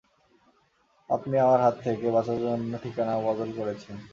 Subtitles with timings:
[1.09, 3.95] আপনি আমার হাত থেকে বাঁচার জন্যে ঠিকানা বদল করেছেন।